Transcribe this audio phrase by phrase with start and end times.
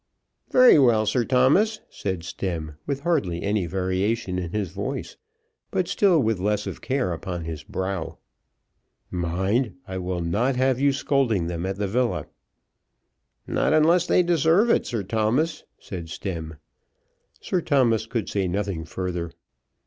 [0.49, 5.15] "Very well, Sir Thomas," said Stemm, with hardly any variation in his voice,
[5.69, 8.17] but still with less of care upon his brow.
[9.11, 12.25] "Mind, I will not have you scolding them at the villa."
[13.45, 16.57] "Not unless they deserve it, Sir Thomas," said Stemm.
[17.39, 19.29] Sir Thomas could say nothing further.